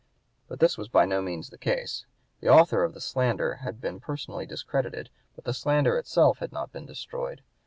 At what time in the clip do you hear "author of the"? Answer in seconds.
2.49-2.99